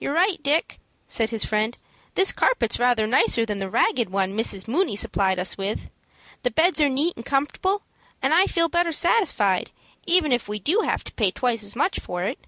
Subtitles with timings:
[0.00, 1.76] "You're right, Dick," said his friend.
[2.14, 4.66] "This carpet's rather nicer than the ragged one Mrs.
[4.66, 5.90] Mooney supplied us with.
[6.42, 7.82] The beds are neat and comfortable,
[8.22, 9.70] and I feel better satisfied,
[10.06, 12.38] even if we do have to pay twice as much for it."